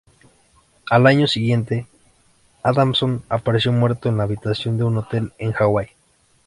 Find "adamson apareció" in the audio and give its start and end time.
2.63-3.71